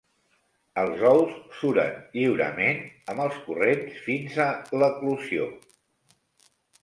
[0.83, 2.79] Els ous suren lliurement
[3.13, 5.49] amb els corrents fins a l'eclosió.